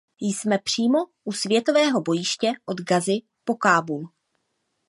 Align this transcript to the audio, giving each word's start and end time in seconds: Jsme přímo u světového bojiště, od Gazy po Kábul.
Jsme 0.21 0.59
přímo 0.59 0.97
u 1.23 1.31
světového 1.31 2.01
bojiště, 2.01 2.53
od 2.65 2.81
Gazy 2.81 3.21
po 3.43 3.55
Kábul. 3.55 4.09